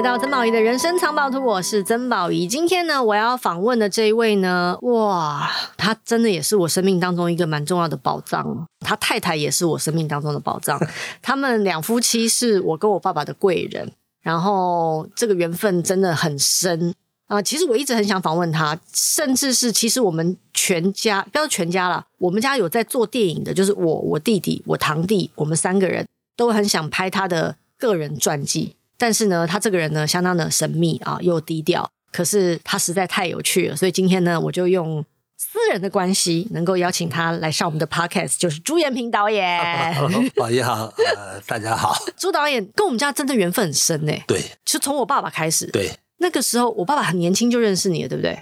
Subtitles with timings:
[0.00, 2.46] 来到曾宝仪的人生藏宝图，我是曾宝仪。
[2.46, 5.46] 今天呢，我要访问的这一位呢，哇，
[5.76, 8.66] 他真的也是我生命当中一个蛮重要的宝藏。
[8.80, 10.80] 他太太也是我生命当中的宝藏。
[11.20, 13.92] 他们两夫妻是我跟我爸爸的贵人，
[14.22, 16.94] 然后这个缘分真的很深
[17.26, 17.42] 啊、呃。
[17.42, 28.76] 其实我一直很想访问他，甚至是其实我们全家，不要说全家了，我们家有在做电影的，就是我、我弟弟、我堂弟，我们三个人都很想拍他的个人传记。
[29.00, 31.90] 但是呢，他这个人呢，相当的神秘啊，又低调。
[32.12, 35.02] 可是他实在太有趣了，所以今天呢，我就用
[35.38, 39.94] 私人的关系，能够邀请他来上我们的 podcast，就是朱延平导演。
[40.36, 41.96] 导 演好，呃，大家好。
[42.18, 44.12] 朱导演跟我们家真的缘分很深呢。
[44.26, 45.66] 对，就从我爸爸开始。
[45.68, 48.38] 对，那个时候我爸爸很年轻就认识你了，对不对？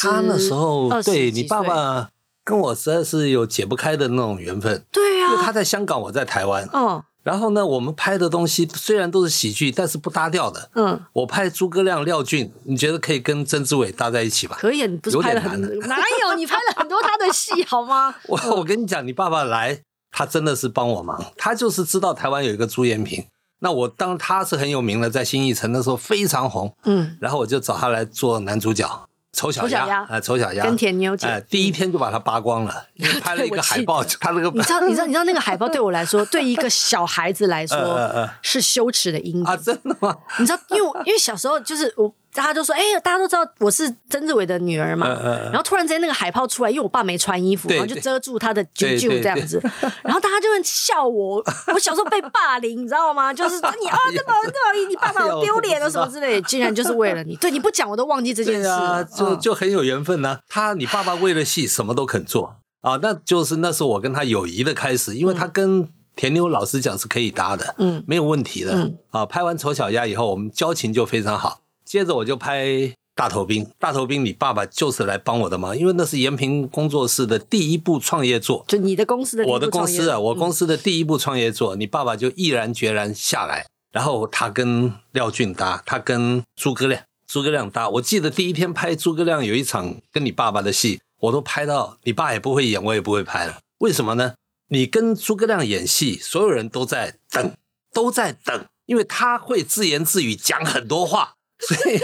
[0.00, 2.08] 他那时候对你爸爸
[2.44, 4.82] 跟我实在是有解不开的那种缘分。
[4.90, 6.64] 对啊，因为他在香港，我在台湾。
[6.72, 7.04] 哦。
[7.28, 10.70] 然后呢，我们拍的东西虽然都是喜剧，但是不搭调的。
[10.76, 14.56] 嗯，我拍诸葛亮、廖俊，你觉得可以跟曾志伟搭在一起吧？
[14.58, 15.68] 可以，你不是拍了很多？
[15.86, 16.34] 哪有？
[16.34, 18.14] 你拍了很多他的戏，好吗？
[18.28, 19.78] 我我跟你讲，你爸爸来，
[20.10, 21.22] 他真的是帮我忙。
[21.36, 23.22] 他就是知道台湾有一个朱延平，
[23.58, 26.74] 那我当他是很有名的，在新艺城的时候非常红。
[26.84, 29.07] 嗯，然后我就找他来做男主角。
[29.38, 37.98] 丑小鸭啊，丑小鸭跟甜妞姐，第一天就把它扒光了，因为拍了一个 海报，拍了个你知道，你知道，你知道那个海报对我来说，对一个小孩子来说
[38.42, 39.56] 是羞耻的阴影啊！
[39.56, 40.16] 真的吗？
[40.40, 42.12] 你知道，因为因为小时候就是我。
[42.38, 45.08] 大家就说：“哎、欸，大家都知道我是曾志伟的女儿嘛。
[45.08, 49.60] 呃”然后突然之间那个海报出来，因为我爸没穿衣服，然后就遮住他的啾啾这样子。
[50.04, 51.42] 然后大家就会笑我。
[51.74, 53.34] 我小时候被霸凌，你知道吗？
[53.34, 56.42] 就是你啊，这么这么，你爸爸好丢脸啊什么之类的。
[56.42, 58.68] 竟然就是为了你，对你不讲我都忘记这件事。
[58.68, 60.40] 啊，就就很有缘分呢、啊。
[60.48, 68.74] 他，你爸爸为了戏什么都肯做啊，那就是那是我跟他友谊的开始，因为他跟田妞老师讲是可以搭的，嗯，没有问题的。
[68.74, 71.62] 嗯、啊，拍完丑小鸭以后，我们交情就非常好。
[71.88, 87.88] 接着我就拍大头兵，大头兵，你爸爸就是来帮我的忙，因为那是延平工作室的第一部创业作，就你的公司的，我的公司啊，我公司的第一部创业作，嗯、你爸爸就毅然决然下来，然后他跟廖俊搭，他跟诸葛亮，诸葛亮搭。
[87.88, 93.58] 我记得第一天拍诸葛亮有一场跟你爸爸的戏，我都拍到你爸也不会演，我也不会拍了。
[93.78, 94.34] 为什么呢？
[94.68, 97.52] 你跟诸葛亮演戏，所有人都在等，
[97.94, 101.32] 都在等，因为他会自言自语讲很多话。
[101.66, 102.00] 所以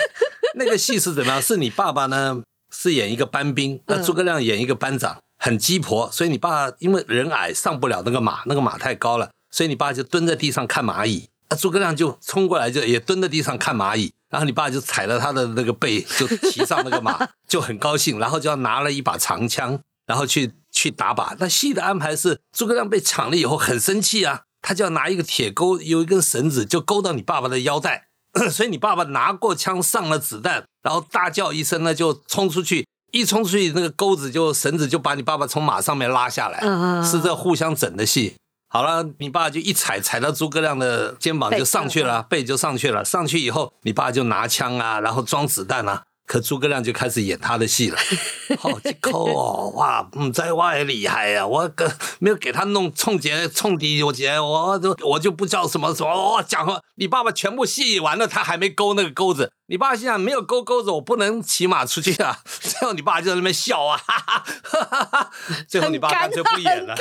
[0.55, 1.41] 那个戏是怎么样？
[1.41, 6.11] 是你爸爸呢，是演一个班兵，那诸葛亮演一个班长，很鸡婆。
[6.11, 11.29] 所以你爸因为人矮上不了那个马，那个马太高了，所以你爸就蹲在地上看蚂蚁。
[11.51, 14.13] 那诸葛亮就冲过来，就也蹲在地上看蚂蚁。
[14.31, 18.19] 然后你爸就踩了他的那个背，就骑上那个马，就很高兴。
[18.19, 21.37] 然后就要拿了一把长枪，然后去去打靶。
[21.39, 28.09] 那戏的安排是诸葛亮被抢了以后很生气啊，他就要拿一个铁钩，有一根绳子就勾到你爸爸的腰带。
[28.51, 36.61] 所以你爸爸拿过枪上了子弹，然后大叫一声呢，就冲出去，一冲出去那个钩子就绳子就把你爸爸从马上面拉下来，
[37.03, 38.35] 是这互相整的戏。
[38.69, 43.05] 好了，你爸就一踩踩到诸葛亮的肩膀就上去了，背就上去了。
[43.05, 46.03] 上去以后，你爸就拿枪啊，然后装子弹啊。
[46.27, 47.99] 可诸葛亮就开始演他的戏了，
[48.59, 59.53] 好几口哦，哇，嗯，在外厉害呀，我跟没有给他弄冲节冲敌，我姐我都我就不知道什么什么，哦，讲话，你爸爸全部戏完了，他还没勾那个钩子。
[59.67, 62.41] 你爸心想没有勾钩子，我不能骑马出去啊！
[62.61, 65.31] 最后你爸就在那边笑啊，哈哈哈哈，
[65.67, 66.95] 最后你爸干脆不演了，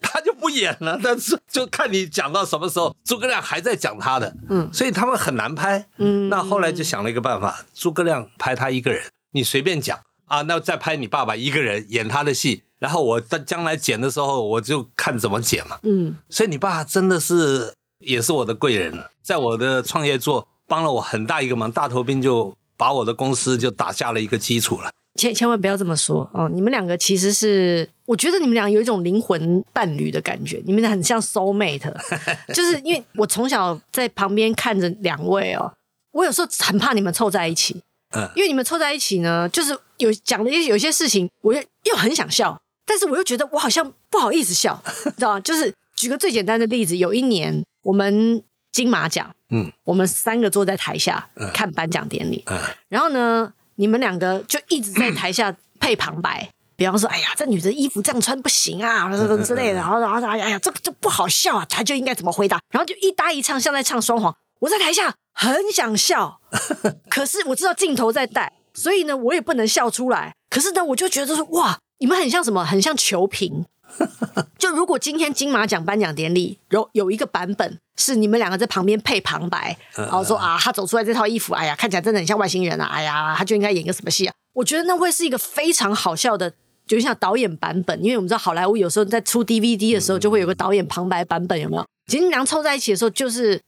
[0.00, 0.98] 他就不演了。
[1.00, 6.28] 但是就看你讲到什么时候，诸葛亮还在讲他的，嗯，所以他们很难拍，嗯。
[6.28, 9.96] 那后来就想了一个办法，诸葛亮拍他一个人，你随便讲
[10.26, 16.16] 啊，那再拍你爸爸一个人演他的戏，然后我在将来剪的时候，我就看怎么剪嘛，嗯。
[16.28, 20.48] 所以你爸真的是也是我的贵人，在我的创业做。
[20.72, 24.90] 帮了我很大一个忙，大头兵就把我的公司就打下了一个基础了。
[25.20, 31.92] 千千万不要这么说哦，你们两个其实是，我觉得你们俩有一种灵魂伴侣的感觉，你们很像 soul mate，
[32.54, 35.70] 就是因为我从小在旁边看着两位哦，
[36.12, 37.82] 我有时候很怕你们凑在一起，
[38.16, 45.40] 嗯，因为你们凑在一起呢，就是有讲的一些有些事情，我又又很想笑，但是我又觉得我好像不好意思笑，知道吗？
[45.40, 48.42] 就是举个最简单的例子，有一年我们。
[48.72, 52.58] 金马奖，嗯，我们三个坐在台下看颁奖典礼，嗯，
[52.88, 64.34] 然后呢，你们两个就一直在台下 配旁白，比方说，哎呀，这女的衣服这样穿不行啊，什么之类的，然后然后哎呀，这个就不好笑啊，他就应该怎么回答，然后就一搭一唱，像在唱双簧。
[64.60, 66.40] 我在台下很想笑，
[67.10, 70.34] 可是我知道镜头在带，所以呢，我也不能笑出来。
[70.48, 72.64] 可是呢，我就觉得说，哇，你们很像什么？
[72.64, 73.66] 很像球评。
[74.58, 84.34] 就如果今天金马奖颁奖典礼有有一个版本是你们两个在旁边配旁白，然后说啊，他走出来这套衣服，哎呀，看起来真的很像外星人啊，哎呀，他就应该演个什么戏啊？
[84.54, 86.52] 我觉得那会是一个非常好笑的，
[86.86, 91.86] 就像导演版本，因为我们知道好莱坞有时候在出 DVD 的时候就会有个导演旁白版本，有没有？
[92.06, 93.60] 其实你们俩凑在一起的时候，就是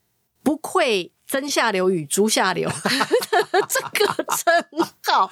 [0.43, 1.11] 不愧。
[1.27, 2.71] 真下流与猪下流，
[3.69, 5.31] 这个称号。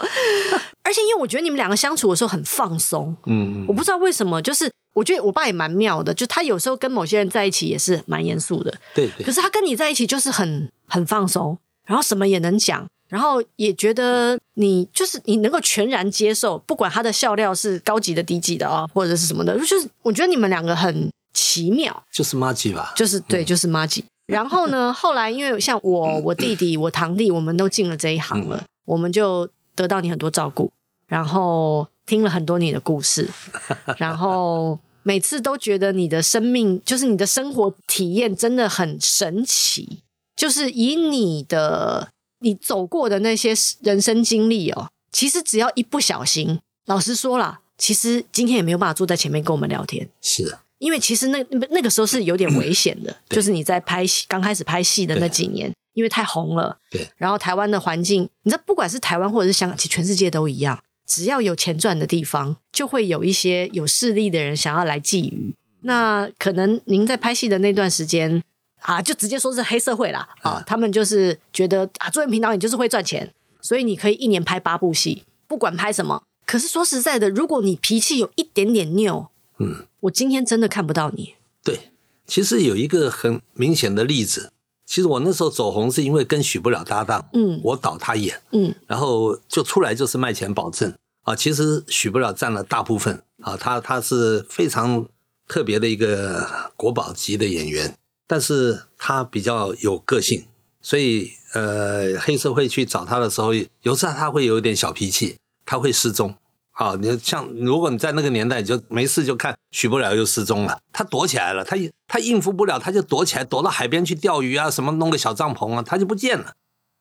[0.82, 9.24] 而且，因为我觉得你们两个相处的时候很放松，嗯，我不知道为什么，就是我觉得我爸也蛮妙的，就他有时候跟某些人在一起也是蛮严肃的，对对。
[9.24, 24.04] 可是他跟你在一起就是很很放松，然后什么也能讲，然后也觉得你就是你能够全然接受，不管他的笑料是高级的、低级的啊，或者是什么的，就是我觉得你们两个很奇妙，就是麻吉吧，就是对，就是麻吉。
[24.32, 30.72] 然后呢，后来因为像我、我弟弟、我堂弟，我们都进了这一行了，我们就得到你很多照顾，
[31.06, 33.28] 然后听了很多你的故事，
[33.98, 40.00] 然后每次都觉得你的生命，就是你的生活体验真的很神奇，
[40.34, 42.08] 就是以你的
[42.40, 43.52] 你走过的那些
[43.82, 50.56] 人生经历哦，其实只要一不小心，老实说啦，其实今天也没有办法坐在前面跟我们聊天，是。
[50.82, 51.38] 因为其实那
[51.70, 56.76] 那个时候是有点危险的，就是你在拍戏刚开始拍戏的那几年，因为太红了。
[56.90, 57.08] 对。
[57.16, 65.54] 然后台湾的环境，你知道，不管是台湾或者是香港，其实全世界都一样，只要有钱赚的地方，就会有一些有势力的人想要来觊觎。
[65.82, 68.42] 那可能您在拍戏的那段时间
[68.80, 76.24] 啊，就直接说是黑社会啦啊，他们就是觉得啊，作为频道你就是会赚钱，所以你可以一年拍八部戏，不管拍什么。
[76.44, 79.30] 可是说实在的，如果你脾气有一点点拗，
[79.62, 79.86] 嗯。
[80.00, 81.34] 我今天真的看不到你。
[81.62, 81.90] 对，
[82.26, 84.52] 其实有一个很明显的例子。
[84.84, 90.92] 其实我那时候走红是因为跟许不了搭档，嗯，我导他演，嗯，然后就出来就是卖钱保证
[91.22, 91.34] 啊。
[91.34, 95.06] 其实许不了占了大部分啊，他他是非常
[95.48, 100.44] 特别的一个国宝级的演员，但是他比较有个性，
[100.82, 106.34] 所以呃，黑社会去找他的时候，有时候他会有一点小脾气，他会失踪。
[106.74, 111.76] 好，你像如果你在那个年代，你就没事就看许不了又失踪了，他躲起来了，他
[112.08, 116.54] 他应付不了，他就躲起来，躲到海边去钓鱼啊，什么弄个小帐篷啊，他就不见了。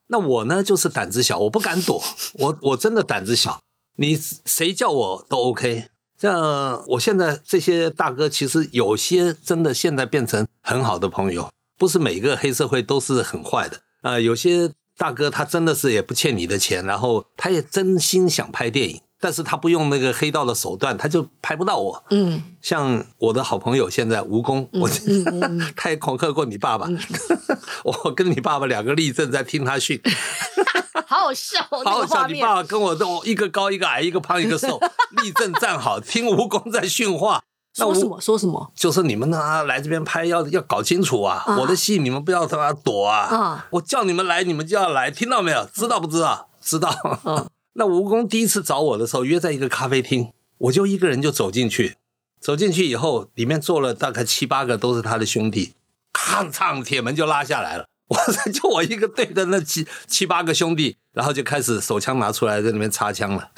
[0.08, 2.04] 那我呢，就是胆子小，我不敢躲，
[2.34, 3.62] 我我真的胆子小，
[3.96, 5.88] 你谁叫我都 OK。
[6.20, 19.02] 像我现在这些大哥，其实有些真的现在变成很好的朋友，不是每个黑社会都是很坏的啊，有些大哥他真的是也不欠你的钱，然后他也真心想拍电影。
[19.22, 22.04] 但是他不用那个黑道的手段，他就拍不到我。
[22.10, 26.88] 嗯，像我的好朋友现在蜈蚣，我、嗯嗯、 他也恐吓过你爸爸。
[26.88, 27.00] 嗯、
[27.86, 30.02] 我跟你爸爸两个立正在听他训，
[31.06, 32.26] 好好笑，好好笑。
[32.28, 34.80] 你爸爸跟我都一个高一个矮，一个胖一个瘦，
[35.24, 37.44] 立正站好，听蜈蚣在训话。
[37.74, 38.20] 说什么？
[38.20, 38.72] 说什么？
[38.76, 41.42] 就是你们呢来这边拍要要搞清楚啊！
[41.48, 43.20] 啊我的戏你们不要他妈躲啊！
[43.32, 45.66] 啊我叫你们来，你们就要来，听到没有？
[45.74, 46.50] 知道不知道？
[46.60, 46.90] 知道。
[47.24, 51.96] 啊那蜈蚣第一次找我的时候，约在一个咖啡厅，我就一个人就走进去。
[52.40, 55.74] 走进去以后，里面坐了大概七八个，都是他的兄弟。
[56.12, 57.86] 咔嚓，铁门就拉下来了。
[58.08, 63.52] 哇塞，就我一个对着那七七八个兄弟，然后就开始手枪拿出来在里面插枪了。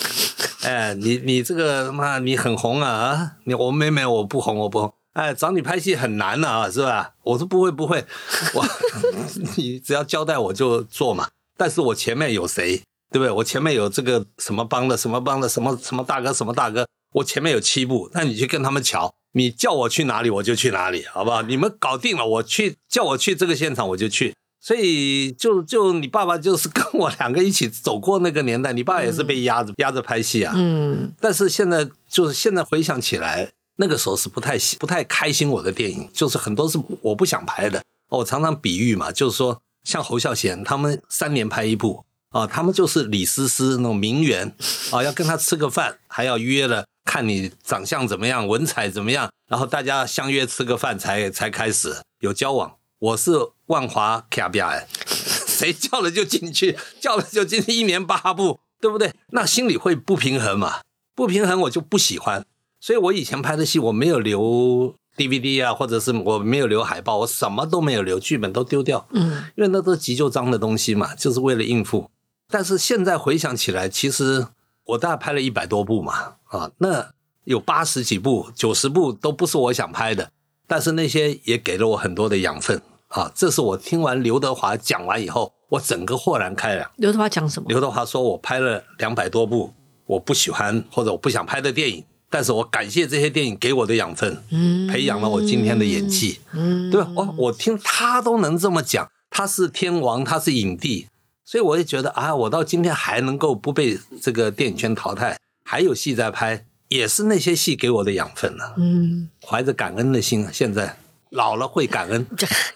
[0.61, 3.31] 哎，你你这个妈，你很红啊啊！
[3.45, 4.93] 你我妹妹我不红我不红。
[5.13, 7.13] 哎，找你拍戏很难的啊，是吧？
[7.23, 8.05] 我说不会不会，
[8.53, 8.65] 我
[9.57, 11.29] 你只要交代我就做嘛。
[11.57, 12.81] 但是我前面有谁？
[13.13, 13.31] 对不对？
[13.31, 21.43] 我前面有这个什么帮的，什么帮的，什么什么大哥，什么大哥，我前面有七部，那你去跟他们瞧，你叫我去哪里我就去哪里，好不好？
[21.43, 24.33] 你们搞定了，我去叫我去这个现场我就去。
[24.59, 30.53] 所以就就你爸爸就是跟我两个一起走过那个年代，你爸也是被压着、嗯、压着拍戏啊。
[30.55, 31.13] 嗯。
[31.19, 37.83] 但是现在就是现在回想起来，那个时候是不太不太开心我的电影，就是很多是我不想拍的。
[38.09, 42.05] 我常常比喻嘛，就是说像侯孝贤他们三年拍一部。
[42.33, 44.53] 啊，他们就是李思思那种名媛
[44.91, 52.75] 啊，要跟他吃个饭，还要约了看你长相怎么样，文采怎么样，然后大家相约吃个饭才才开始有交往。
[52.99, 53.31] 我是
[53.67, 54.83] 万华卡比亚，
[55.45, 59.13] 谁叫了就进去，叫了就进去，一年八部，对不对？
[59.31, 60.79] 那心里会不平衡嘛？
[61.13, 62.43] 不平衡我就不喜欢，
[62.79, 72.09] 所以我以前拍的戏我没有留 DVD 啊，或者是我没有留海报，我什么都没有留，剧本都丢掉，嗯，因为那都是急救章的东西嘛，就是为了应付。
[72.53, 74.45] 但是现在回想起来，其实
[74.85, 77.09] 我大概拍了一百多部嘛，啊，那
[77.45, 80.29] 有八十几部、九十部都不是我想拍的，
[80.67, 83.31] 但是那些也给了我很多的养分啊。
[83.33, 86.91] 这是我听完刘德华讲完以后，我整个豁然开朗。
[86.97, 87.65] 刘德华讲什么？
[87.69, 89.73] 刘德华说我拍了两百多部
[90.05, 97.09] 我不喜欢或者我不想拍的电影，但是我感谢这些电影给我的养分，嗯，培养了我今天的演技，嗯，对吧？
[97.15, 101.07] 哦，我听他都能这么讲，他是天王，他是影帝，
[101.45, 110.97] 所以我也觉得啊，我到今天还能够不被这个电影圈淘汰，还有戏在拍，也是那些戏给我的养分呢，嗯，怀着感恩的心，现在。
[111.33, 112.23] 老了会感恩。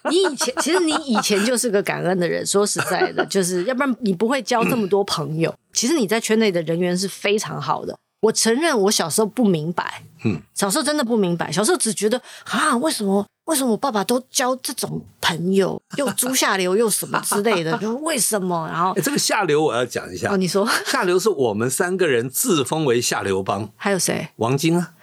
[0.09, 2.43] 你以前其实你以前就是个感恩的人。
[2.43, 5.53] 说实在的，就是要不然你不会交这么多朋友。
[5.74, 7.95] 其实你在圈内的人缘是非常好的。
[8.21, 11.51] 我承认我小时候不明白，嗯，小时候真的不明白。
[11.51, 17.77] 小时候只觉得啊，为什么为什么我爸爸都交这种朋友， 又猪下流又什么之类的？
[17.80, 18.68] 就为什么？
[18.72, 20.32] 然后这个下流我要讲一下。
[20.32, 23.70] 哦，你说下流是我们三个人自封为下流帮。
[23.75, 24.30] 还有谁？
[24.38, 24.94] 王晶啊，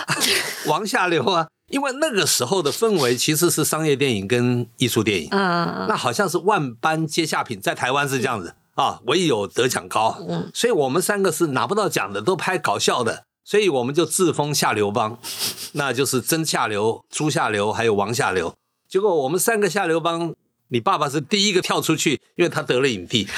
[0.66, 1.46] 王下流啊。
[1.68, 15.18] 因为那个时候的氛围其实是商业电影跟艺术电影，嗯，那好像是万般皆下品，在台湾是这样子啊，唯有得奖高，嗯，所以我们三个是拿不到奖的，都拍搞笑的，所以我们就自封下流帮，
[15.72, 18.54] 那就是真下流、朱下流还有王下流。
[18.88, 20.34] 结果我们三个下流帮，
[20.68, 23.28] 你爸爸是第一个跳出去，因为他得了影帝。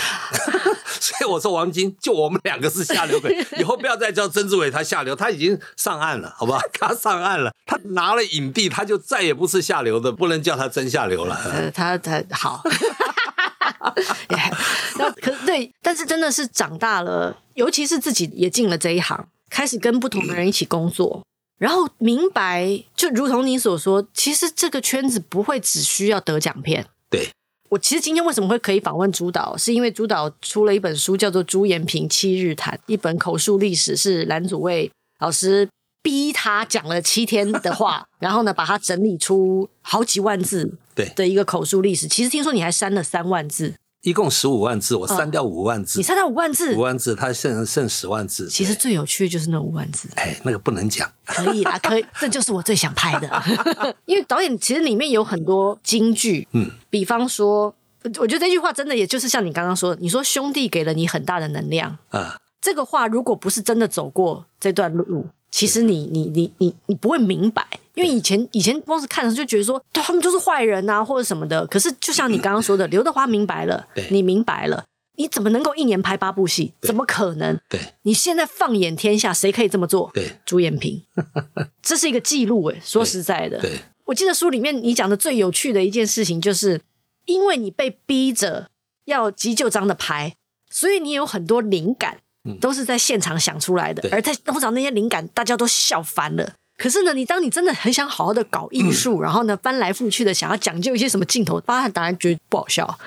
[1.00, 6.58] 所以我说王晶，就我们两个是下流鬼，以后不要再叫曾志伟他下流，他已经上岸了，好吧？
[6.72, 11.34] 他上岸了，他拿了影帝，他就再也不是下流的，不能叫他真下流了。
[11.44, 12.62] 呃，他他好，
[14.96, 21.24] 那可是对，但是真的是长大了，尤其是自己也进了这一行，开始跟不同的人一起工作，嗯、
[21.58, 27.28] 然后明白，就如同你所说，其实这个圈子不会只需要得奖片，对。
[27.70, 35.68] 我其实今天为什么会可以访问朱导，是因为朱导出了一本书，叫做《朱延平七日谈》，一本口述历史，是蓝祖蔚老师
[36.02, 42.08] 逼他讲了七天的话， 然后呢，把它整理出好几万字对的一个口述历史。
[42.08, 43.74] 其实听说你还删了三万字。
[44.04, 45.98] 一共十五万字，我删掉五万字。
[45.98, 48.48] 哦、你删掉五万字，五万字，它剩剩十万字。
[48.48, 50.08] 其实最有趣的就是那五万字。
[50.16, 51.10] 哎，那个不能讲。
[51.24, 53.42] 可以啦， 可以，这就是我最想拍的。
[54.04, 57.74] 因为导演其实里面有很多金句，嗯，比方说，
[58.18, 65.26] 我觉得这句话真的也就是像你刚刚说的，你说兄弟给了你很大的能量啊，这个话如果不是真的走过这段路。
[65.50, 71.66] 其实你你你你你不会明白，因为以前以前光是看的时候就觉得说，对他们就是坏人啊或者什么的。
[71.66, 74.84] 可是就像你刚刚说的，刘德华明白了，你明白了，
[75.16, 76.72] 你怎么能够一年拍八部戏？
[76.82, 77.58] 怎么可能？
[77.68, 80.10] 对，你现在放眼天下，谁可以这么做？
[80.12, 81.02] 对，朱延平，
[81.82, 82.80] 这是一个记录诶。
[82.84, 83.70] 说实在的，对，
[84.06, 86.80] 我记得书里面你讲的最有趣的一件事情，就是
[87.26, 88.68] 因为你被逼着
[89.04, 90.34] 要急救章的拍，
[90.70, 92.18] 所以你有很多灵感。
[92.60, 96.52] 都是在现场想出来的，而在通常那些灵感大家都笑翻了。
[96.76, 102.98] 可是呢，你当你真的很想好好的搞艺术，嗯、然后呢翻来覆去的想要讲究一些什么镜头，发现当然觉得不好笑。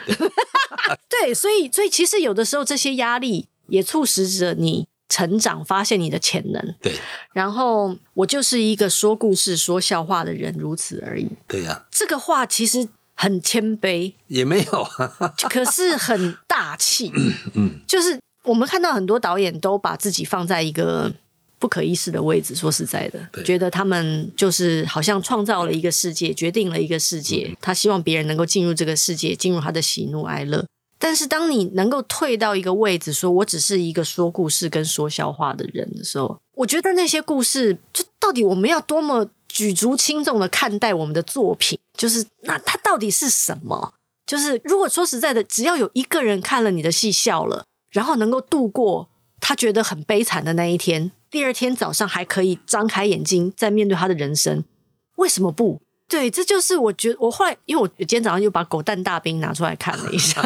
[1.09, 6.75] 对，所以所以其实有的时候这些压力也促使着你成长，发现你的潜能。
[6.81, 6.93] 对，
[7.33, 11.27] 然后我就是一个说故事、说笑话的人，如此而已。
[11.47, 14.87] 对呀、啊，这个话其实很谦卑，也没有，
[15.49, 17.11] 可是很大气。
[17.15, 18.19] 嗯，嗯就是。
[18.43, 21.11] 我们看到很多导演都把自己放在一个
[21.59, 22.55] 不可一世的位置。
[22.55, 27.55] 说实在的，觉得他们就是好像创造了一个世界，决定了一个世界。
[27.61, 30.65] 他希望别人能够进入这个世界，进入他的喜怒哀乐。
[30.99, 41.77] 但是，当你能够退到一个位置，说我只是一个说故事跟说笑话的人的时候，我觉得那些故事，就到底我们要多么举足轻重的看待我们的作品？
[41.97, 43.93] 就是那它到底是什么？
[44.25, 47.63] 就是如果说实在的，只要有一个人看了你的戏笑了。
[47.89, 49.07] 然后能够度过
[49.39, 54.63] 他觉得很悲惨的那一天，第二天早上还可以张开眼睛再面对他的人生，
[55.17, 55.79] 为什么不？
[56.09, 60.41] 对，这就是我觉得我后来，因为我今天早上又把《狗蛋大兵》拿出来看了一下，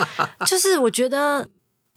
[0.48, 1.46] 就是我觉得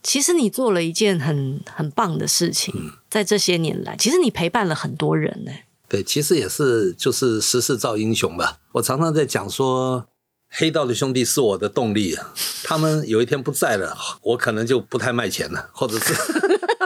[0.02, 5.52] 其实你做了一件很很棒的事情，在这些年来，其实你陪伴了很多人呢。
[5.88, 8.58] 对，其实也是就是时势造英雄吧。
[8.72, 10.06] 我常常在讲说。
[10.56, 12.32] 黑道的兄弟是我的动力啊！
[12.62, 16.14] 他们有一天不在了，我可能就不太卖钱了，或者是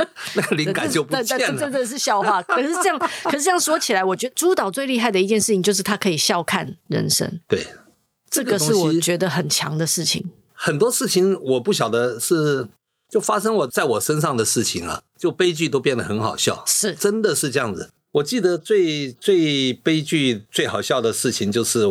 [0.35, 1.47] 那个灵感就不见了。
[1.47, 2.43] 这真的是笑话。
[2.43, 7.41] 可是这样， 可是这样说起来，我觉得朱导最厉害的一件事情就是他可以笑看人生。
[7.47, 7.67] 对，
[8.31, 10.31] 这个是我觉得很强的事情。
[10.53, 12.69] 很多事情我不晓得是
[13.09, 16.65] 就发生我在我身上的事情啊，就悲剧都变得很好笑。
[16.67, 17.91] 是，真的是这样子。
[18.13, 21.87] 我记得最最悲剧最好笑的事情就是。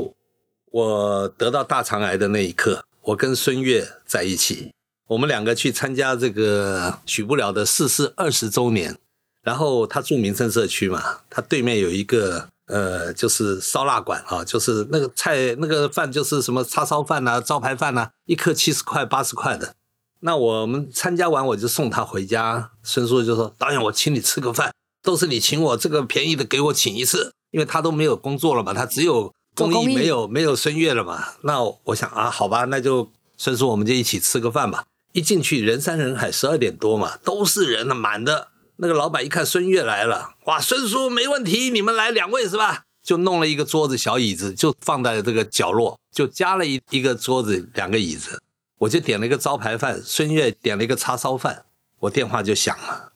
[0.69, 4.73] 我得到大肠癌的那一刻，我跟孙越在一起，
[5.07, 8.97] 我们两个去参加这个许不了的逝世二十周年。
[9.41, 19.73] 然后他住民生社区嘛，他对面有一个呃，就是烧腊馆啊，就是那个菜那个饭就是什么叉烧饭呐、招牌饭呐，一颗七十块八十块的。
[20.19, 22.71] 那我们参加完，我就送他回家。
[22.83, 31.23] 孙叔就说：“导演，我请你吃个饭。”都是你请我，这个便宜的给我请一次，因为他都没有工作了嘛，他只有公益，没有没有孙越了嘛。
[31.43, 34.83] 那我想啊，好吧，那就孙叔，我们就一起吃个饭吧。
[35.17, 38.49] 一进去人山人海，十二点多嘛，都是人了，满的。
[38.75, 42.83] 那个老板一看孙越来了，哇，孙叔没问题，你们来两位是吧？
[43.01, 48.39] 就弄了一个桌子小椅子，就放在这个角落，就加了一一个桌子两个椅子。
[48.77, 51.65] 我就点了一个招牌饭，孙越点了一个叉烧饭，
[52.01, 53.13] 我电话就响了，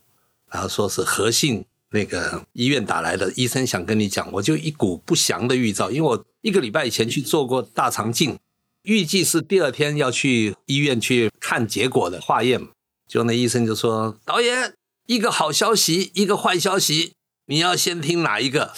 [0.52, 8.40] 然后说是何信那个医院打来的，医生想跟你讲，我就一股不祥的预兆，因为我一个礼拜以前去做过大肠镜，
[8.84, 12.68] 预计是第二天要去医院去看结果的化验，
[13.08, 14.74] 就那医生就说导演。
[15.08, 17.14] 一个好消息，一个坏消息，
[17.48, 18.72] 你要先听哪一个？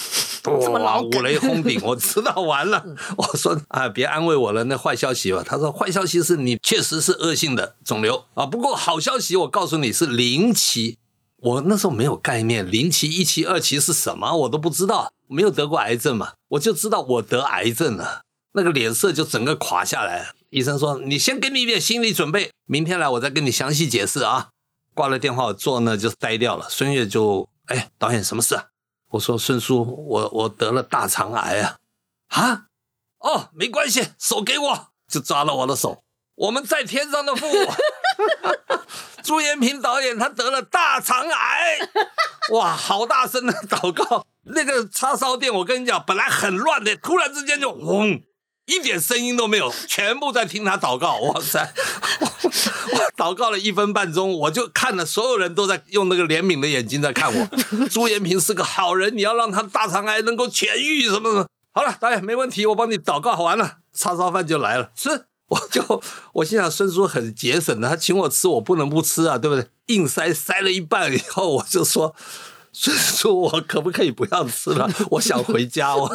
[0.72, 2.84] 哇，五雷轰顶，我知道完了。
[3.16, 5.44] 我说啊，别安慰我了，那坏消息吧。
[5.46, 10.98] 他说坏消息是你确实是恶性的肿瘤啊，不过好消息我告诉你是零期。
[11.38, 20.32] 我那时候没有概念，零期、一期、二期是什么，我都不知道，没有得过癌症嘛，我就知道我得癌症了，那个脸色就整个垮下来。
[20.50, 24.50] 医生说，你先给你一点心理准备，明天来我再跟你详细解释啊。
[24.94, 26.68] 挂了电话，我坐那就呆掉了。
[26.70, 28.66] 孙越就哎，导演什么事啊？
[29.10, 31.78] 我说孙叔，我我得了大肠癌啊！
[32.30, 32.66] 啊？
[33.20, 36.04] 哦，没关系，手给我，就抓了我的手。
[36.36, 37.72] 我们在天上的父母，
[39.24, 41.80] 朱延平导演他得了大肠癌，
[42.52, 44.26] 哇，好大声的 祷告。
[44.46, 48.22] 那个叉烧店，我跟你讲，本来很乱的，突然之间就嗡。
[48.66, 51.18] 一点声音都没有，全部在听他祷告。
[51.20, 51.74] 哇塞，
[52.44, 57.50] 我祷告了一分半钟，我就看了所有人都在用那个怜悯的眼睛在看我。
[57.90, 61.48] 朱延平是个好人，你要让他大肠癌能够痊愈什么什么。
[61.74, 64.92] 好了，导演没问题，我帮你祷告好完了，叉烧饭就来了。
[64.96, 66.02] 是，我就
[66.34, 69.68] 我心想孙叔很节省的，他请我吃，我不能不吃啊，对不对？
[69.88, 72.16] 硬塞塞了一半以后，我就说
[72.72, 74.90] 孙叔，我可不可以不要吃了？
[75.12, 75.98] 我想回家。
[75.98, 76.10] 我。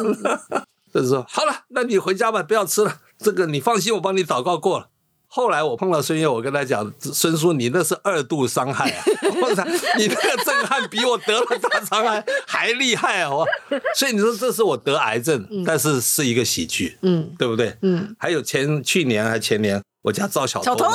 [0.93, 2.97] 就是说，好了，那你回家吧，不要吃了。
[3.19, 4.89] 这个你放心，我帮你祷告过了。
[5.31, 9.03] 后来我碰到孙悦，我跟他讲，孙叔，你那是二度伤害啊！
[9.43, 9.63] 我操，
[9.97, 13.29] 你那个震撼比我得了大肠癌 还厉害啊！
[13.29, 13.47] 我，
[13.95, 17.77] 所以你说这是我得癌症，嗯、但是是一个喜剧，嗯，对不对？
[17.83, 18.15] 嗯。
[18.17, 20.91] 还有前去年还前年，我家遭小偷，小偷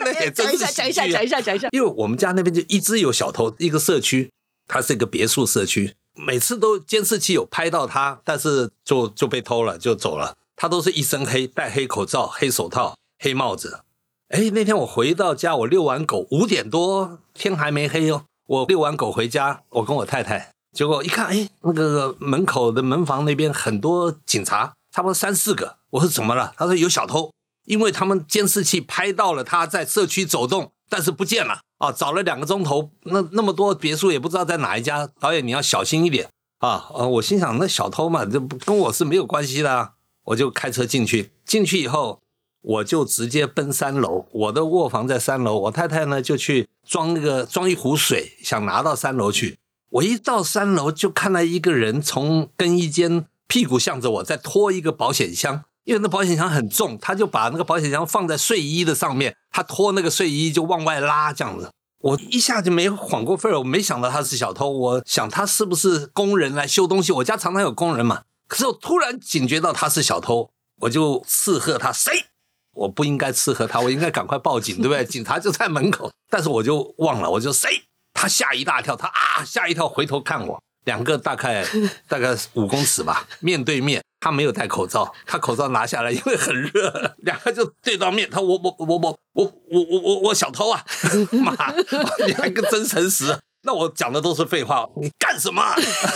[0.00, 1.68] 那也真是喜剧啊，讲一下，讲一下，讲一下，讲一下。
[1.72, 4.30] 因为我们家那边就一直有小偷，一个社区，
[4.66, 5.94] 它是一个别墅社区。
[6.18, 10.36] 每次都监视器有拍到他，但是就就被偷了，就走了。
[10.56, 13.80] 他都是一身黑，戴黑口罩、黑手套、黑帽子。
[14.28, 18.24] 哎，那天我回到家，我遛完狗，五点多，天还没黑哦。
[18.46, 25.76] 我遛完狗回家，我跟我太太，结果一看，哎，那个门口的门房那边很多警察，差不多三四个。
[25.90, 26.52] 我说怎么了？
[26.56, 27.32] 他说有小偷，
[27.64, 30.72] 因为他们监视器拍到了他在社区走动。
[30.90, 31.90] 但是不见了啊！
[31.92, 35.08] 找了两个钟头，那那么多别墅也不知道在哪一家。
[35.18, 36.88] 导演，你要小心一点啊！
[36.92, 39.92] 呃，我心想，那小偷嘛，这跟我是没有关系的啊。
[40.24, 42.20] 我就开车进去，进去以后，
[42.60, 44.26] 我就直接奔三楼。
[44.32, 49.58] 我的卧房在三楼，我太太呢就去装那个装一壶水，想拿到三楼去。
[49.90, 55.64] 我一到三楼，就看到一个人从更衣间屁股向着我在拖一个保险箱。
[55.88, 61.70] 因为那保险箱很重，他就把那个保险箱放在睡衣的上面，他拖那个睡衣就往外拉，这样子。
[62.00, 67.10] 我一下就没缓过味儿，我没想到他是小偷，我想他是不是工人来修东西？
[67.12, 68.24] 我家常常有工人嘛。
[68.46, 70.50] 可是我突然警觉到他是小偷，
[70.82, 72.26] 我就斥喝他，谁？
[72.74, 75.02] 我不应该斥喝他，我应该赶快报警，对不对？
[75.08, 77.70] 警察就在门口，但是我就忘了，我就谁？
[78.12, 81.64] 他吓一大跳，他啊吓一跳，回头看我，两个大概
[82.06, 84.04] 大概五公尺吧，面对面。
[84.20, 88.28] 他没有戴口罩，他口罩拿下来，因为很热，两个就对到面。
[88.28, 89.18] 他我我我我我
[89.70, 90.84] 我我我我小偷啊！
[91.32, 91.54] 妈，
[92.26, 93.38] 你还个真诚实。
[93.62, 95.62] 那我讲的都是废话，你干什么？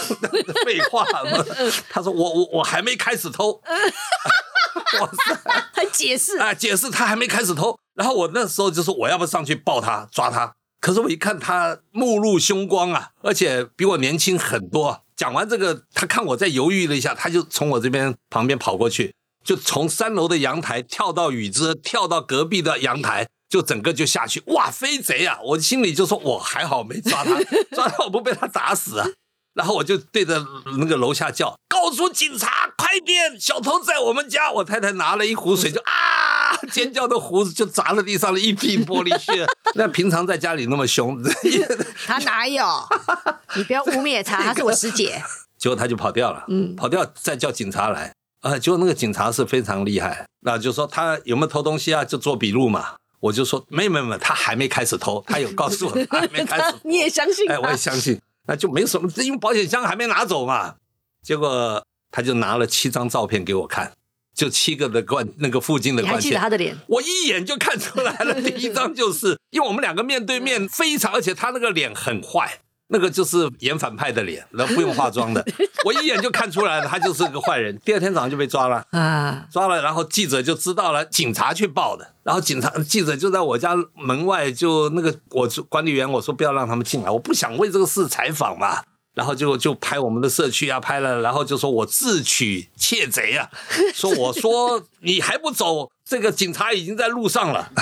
[0.64, 1.44] 废话嘛。
[1.90, 3.52] 他说我我我还没开始偷。
[5.00, 5.40] 哇塞，
[5.72, 6.54] 还解释啊？
[6.54, 7.78] 解释他还没开始偷。
[7.94, 10.54] 然后我那时候就说我要不上去抱他抓他。
[10.80, 15.02] 可是我一看他目露凶光啊，而且比我年轻很多。
[15.22, 24.42] 讲完这个，他看我在犹豫了一下，他就从我这边旁边跑过去，就从三楼的阳台跳到雨遮，跳到隔壁的阳台，就整个就下去。
[24.46, 25.38] 哇，飞贼啊！
[25.44, 29.06] 我心里就说，我还好没抓他，抓他我不被他打死啊。
[29.54, 30.44] 然后我就对着
[30.76, 33.38] 那个楼下叫：“告诉警察，快点！
[33.38, 35.92] 小偷在我们家！”我太太拿了一壶水，就啊，
[36.70, 39.46] 尖叫的胡子就砸了地上了一地玻璃屑。
[39.74, 41.22] 那平常在家里那么凶，
[42.06, 42.64] 他哪有？
[43.56, 45.22] 你不要污蔑他，他是我师姐。
[45.58, 48.58] 结果他就跑掉了，嗯，跑掉再叫警察来啊。
[48.58, 52.04] 结果那个警察是非常厉害，那就说他有没有偷东西啊？
[52.04, 52.94] 就做笔录嘛。
[53.20, 56.74] 我就说没有没有没有，他还没开始偷，他有告诉我他还没开始。
[56.82, 57.48] 你也相信？
[57.48, 58.20] 哎，我也相信。
[58.48, 60.74] 那就没什么，因为保险箱还没拿走嘛。
[61.22, 63.92] 结果他就拿了七张照片给我看，
[64.42, 66.14] 就七个的冠那个附近的冠。
[66.14, 66.76] 你还记得他的脸？
[66.88, 72.58] 我一眼就看出来了， 第一张就是因为我们两个面对面，非常，而且他那个脸很坏。
[72.88, 75.42] 那个就是演反派的脸，然后不用化妆的，
[75.86, 77.74] 我一眼就看出来了，他就是个坏人。
[77.82, 88.82] 第二天早上就被抓了啊，抓了，然后记者就知道了，警察去报的，然后警察记者就在我家门外，就那个我管理员我说不要让他们进来，我不想为这个事采访嘛，
[89.14, 93.50] 然后就就拍我们的社区啊，拍了，然后就说我自取窃贼啊，
[93.94, 97.70] 说我说你还不走，这个警察已经在路上了。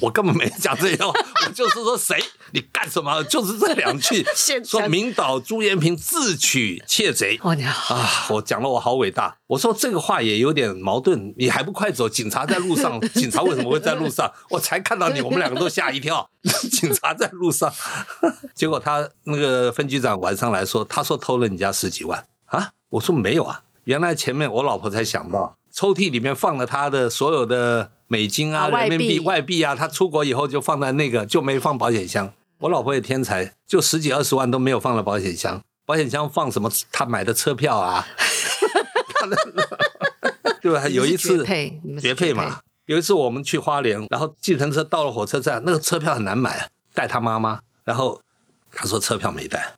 [0.00, 1.12] 我根本没讲这些话，
[1.46, 3.22] 我就是说谁，你干什么？
[3.22, 4.26] 就是这两句，
[4.66, 7.38] 说明导朱延平自取窃贼。
[7.40, 8.26] 哦，你好啊！
[8.30, 9.36] 我讲了，我好伟大。
[9.46, 12.08] 我说这个话也有点矛盾，你还不快走？
[12.08, 14.28] 警察在路上，警察为什么会在路上？
[14.50, 16.28] 我才看到你，我们两个都吓一跳。
[16.72, 17.72] 警察在路上，
[18.62, 22.70] 结果他那个分局长晚上来说，他说偷了你家十几万啊？
[22.90, 27.90] 我说没有啊，原来前面我老婆才想到，抽屉里面放了他的所有的。
[28.06, 32.32] 美金啊，人民币、外币啊，他出国以后就放在那个，就没放保险箱。
[32.58, 35.60] 我老婆也天才，就十几二十万都没有放了保险箱。
[35.84, 36.70] 保险箱放什么？
[36.92, 38.06] 他买的车票啊，
[40.62, 40.86] 对吧？
[40.88, 42.60] 有一次绝配，绝配嘛。
[42.86, 48.20] 有一次我们去花莲，然后计程车到了火车站，那个车票很难买，带他妈妈，然后
[48.72, 49.74] 他说车票没带。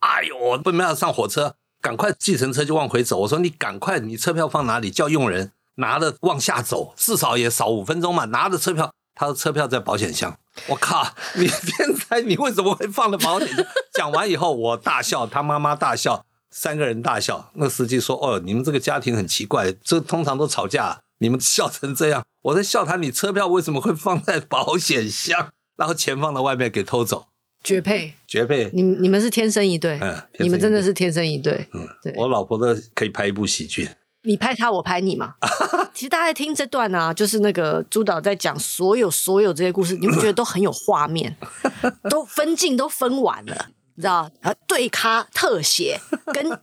[0.00, 3.18] 哎呦，我不没有上火车，赶快计程车就往回走。
[3.18, 4.90] 我说你赶快，你车票放哪里？
[4.90, 5.52] 叫佣人。
[5.78, 8.24] 拿着往下走，至少也少五分钟嘛。
[8.24, 10.38] 拿着车票，他说车票在保险箱。
[10.68, 11.06] 我靠，
[11.36, 12.22] 你天才！
[12.22, 13.66] 你为什么会放在保险箱？
[13.92, 17.50] 讲完以后，我大笑，他妈妈大笑，三个人大笑。
[17.56, 25.50] 那司机说：“哦，你们这个家庭很奇怪，这通常都吵架，你们笑成这样。”我在笑他，你车票为什么会放在保险箱？
[25.76, 27.26] 然后钱放在外面给偷走？
[27.66, 28.70] 绝配，绝配！
[28.72, 31.66] 你你们是天生一对，嗯，你们真的是天生一对。
[31.74, 33.88] 嗯，对，我老婆的可以拍一部喜剧。
[34.22, 35.34] 你拍她，我拍你嘛。
[35.92, 41.36] 其实大家在听这段啊，就是那个朱导在讲所有所有这些故事，你们觉得都很有画面，
[42.08, 44.30] 都分镜都分完了，你知道？
[44.40, 45.98] 然后对咖特写
[46.32, 46.60] 跟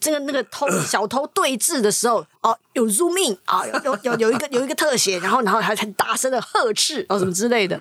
[0.00, 7.80] 这个那个偷小偷对峙的时候，哦，有 zoom in 啊，有有有一个有一个特写，然后然后还很大声的呵斥哦什么之类的。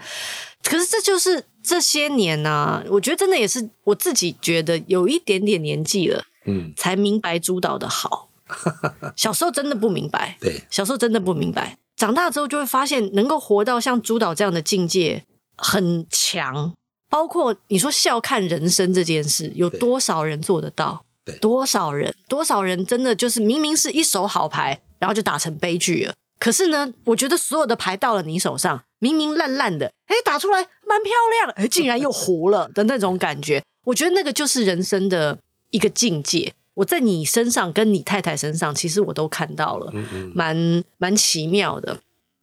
[0.64, 8.30] 可是这就是这些年呢、啊，我觉得真的也是我自己觉得有一点点年纪了，嗯，才明白朱导的好。
[9.16, 11.78] 小时候真的不明白，对，小时候真的不明白。
[11.96, 15.24] 长大之后就会发现，能够活到像朱导这样的境界
[15.58, 16.74] 很强。
[17.10, 21.06] 包括你说笑看人生这件事，有多少人做得到？
[21.24, 22.14] 对，多少人？
[22.28, 26.14] 多少人真的就是明明是一手好牌，然后就打成悲剧了。
[26.38, 33.64] 可是呢，我觉得所有的牌到了你手上，明明烂烂的，哎，打出来蛮漂亮，哎，竟然又糊了的那种感觉。
[33.86, 35.40] 我觉得那个就是人生的
[35.70, 36.54] 一个境界。
[36.76, 39.94] 我在你身上跟你太太身上，其实我都看到了，
[40.34, 42.02] 蛮蛮奇妙的。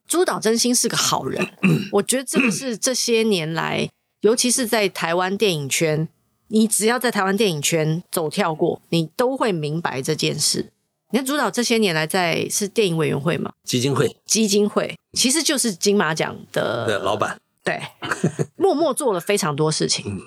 [0.09, 1.47] 朱导真心是个好人，
[1.93, 3.91] 我觉得这个是这些年来，
[4.23, 6.09] 尤其是在台湾电影圈，
[6.49, 10.73] 你只要在台湾电影圈走跳过，你都会明白这件事。
[11.11, 13.53] 你看主导这些年来在是电影委员会吗？
[13.65, 17.83] 基金会，基金会其实就是金马奖的的老板，对，
[18.57, 20.21] 默默做了非常多事情。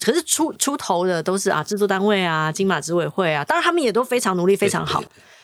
[0.00, 5.02] 可是出出头的都是啊，制作单位啊，金马执委会啊，当然他们也都非常努力，非常好。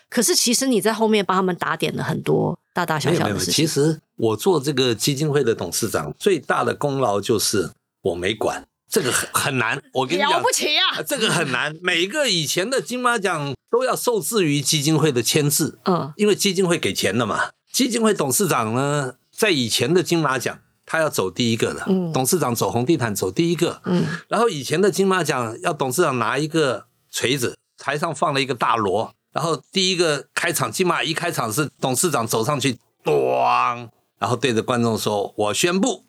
[0.09, 3.53] 可是其实你在后面帮他们打点了很多大大小小的事情。
[3.53, 7.71] 其实我做这个基金会的董事长，最大的功劳就是
[8.03, 9.81] 我没管这个很很难。
[9.93, 11.75] 我跟你讲，了不起啊，这个很难。
[11.83, 17.49] 每个以前的金马奖都要受制于基金会的签字，嗯，因为基金会给钱的嘛。
[17.71, 20.59] 基金会董事长呢，在以前的金马奖。
[20.85, 33.87] 他要走第一个的，嗯、董事长走红地毯走第一个，嗯，然后以前的金马奖要董事长拿一个锤子，台上放了一个大锣，然后第一个开场，金马一开场是董事长走上去，咣，
[34.19, 36.03] 然后对着观众说：“我宣布，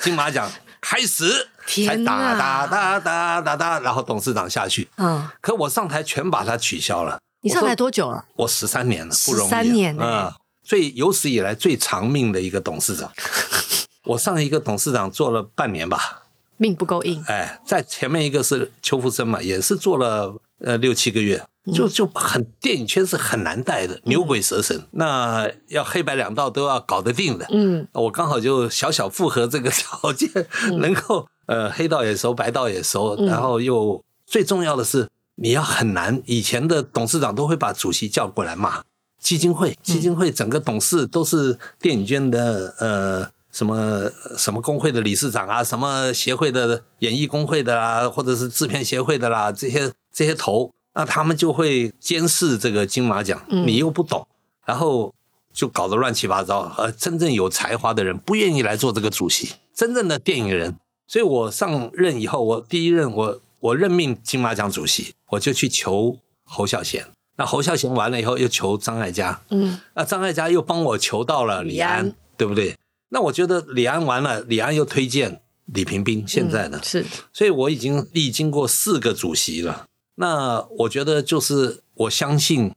[0.00, 0.50] 金马奖
[0.84, 7.18] 开始。”才哒哒哒哒哒哒，然后董事长下去，嗯，可我上台全把它取消了。
[7.40, 8.22] 你上台多久了？
[8.36, 10.30] 我十三年了，不容易，十三年，嗯，
[10.62, 13.10] 最有史以来最长命的一个董事长。
[14.04, 16.24] 我上一个董事长做了半年吧，
[16.58, 17.24] 命不够硬。
[17.28, 27.46] 哎，在前面一个是邱福生嘛，也是做了呃六七个月，就就很电影圈是很难带的，牛鬼蛇神，嗯、那要黑白两道都要搞得定的。
[27.50, 30.28] 嗯，我刚好就小小符合这个条件，
[30.64, 36.22] 嗯、能够呃黑道也熟，白道也熟，然后又最重要的是你要很难。
[36.26, 38.82] 以前的董事长都会把主席叫过来骂，
[39.20, 43.34] 基金会基金会整个董事都是电影圈的呃。
[43.54, 54.26] 什么什么工会的理事长啊，什么协会的演艺工会的啦，或者是制片协会的啦，这些这些头，那他们就会监视这个金马奖，你又不懂，
[54.64, 55.12] 然后
[55.52, 56.60] 就搞得乱七八糟。
[56.78, 60.76] 而，真正有才华的人不愿意来做这个主席，真正的电影人。
[61.06, 67.06] 所以我上任以后，我第一任我我任命金马奖主席，我就去求侯孝贤。
[67.36, 72.76] 那侯孝贤完了以后，又求张艾嘉，嗯，那张艾嘉又帮我求到了李安，李安对不对？
[73.08, 79.86] 那我觉得李安完了，李安又推荐李屏宾，现在呢、嗯、是，所以我已经历经过四个主席了。
[80.16, 82.72] 那我觉得就是我相信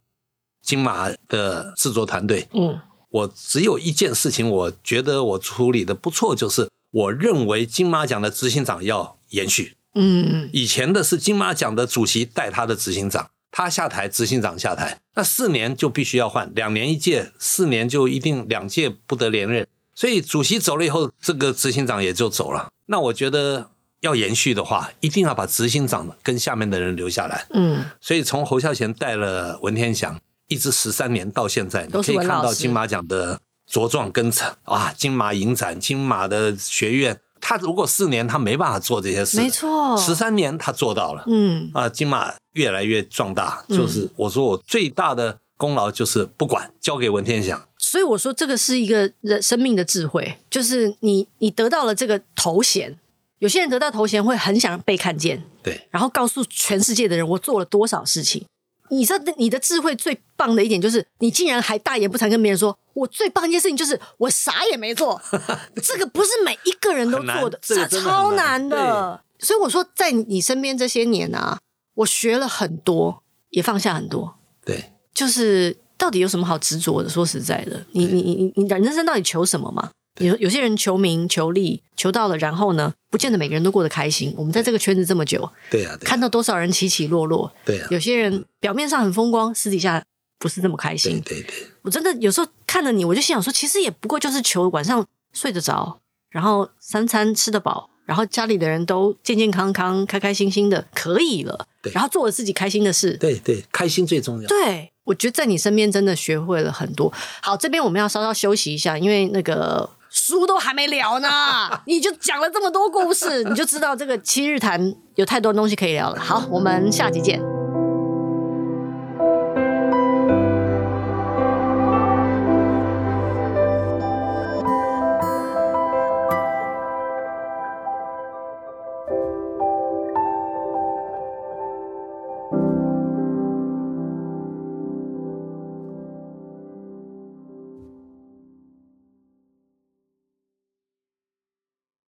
[0.62, 13.30] 金马的制作团队，嗯，我只有一件事情，我觉得我处理的不错，就是我认为金马奖的执行长要延续，嗯，以前的是金马奖的主席带他的执行长。
[13.50, 19.65] 他下台，执行长下台，那四年就必须要换，两年一届，四年就一定两届不得连任。
[19.95, 22.69] 所以主席走了以后，这个执行长也就走了。
[22.88, 27.45] 那我觉得要延续的话，一定要把执行长跟下面的人留下来。
[27.51, 33.39] 嗯，所以从侯孝贤带了文天祥，一直十三年到现在，你可以看到金马奖的
[33.71, 37.19] 茁壮跟成啊，金马影展、金马的学院。
[37.39, 41.69] 他如果四年他没办法做这些事，没错，十三年他做到了，嗯。
[41.73, 52.97] 啊，金马越来越壮大，就是我说我最大的功劳就是不管交给文天祥，所以我说这个是一个人生命的智慧，就是你你得到了这个头衔，
[53.39, 58.45] 有些人得到头衔会很想被看见，对，然后告诉全世界的人我做了多少事情。
[58.89, 65.21] 你知道你的智慧最棒的一点就是，你竟然还大言不惭跟别人说，我最棒一件事情就是我啥也没做。
[65.84, 69.21] 这个不是每一个人都做的，这超难的。
[69.39, 71.60] 所以我说，在你身边这些年啊，
[71.95, 74.38] 我学了很多，也放下很多。
[74.63, 77.10] 对，就是到底有什么好执着的？
[77.10, 79.91] 说实在的，你你你你人生到底求什么嘛？
[80.19, 84.34] 有有些人求名求利，求到了，然后呢，不见得每个人都过得开心。
[84.38, 90.03] 我们在这个圈子这么久，对呀，看到多少人起起落落，对呀，有些人表面上很风光，私底下
[90.39, 91.21] 不是这么开心。
[91.23, 95.99] 对对，我真的有时候看着你，我就心想说，其实也不过就是求晚上睡得着，
[96.30, 101.67] 然后三餐吃得饱，然后家里的人都健健康康、开开心心的，可以了。
[101.84, 104.47] 对，然后做了自己开心的事，对对，开心最重要。
[104.47, 107.13] 对，我觉得在你身边真的学会了很多。
[107.41, 109.89] 好，这边我们要稍稍休息一下，因为那个。
[110.17, 111.30] 书都还没聊呢，
[111.86, 116.19] 你就讲了这么多故事，你就知道这个七日谈有太多东西可以聊了。
[116.19, 117.39] 好，我们下集见。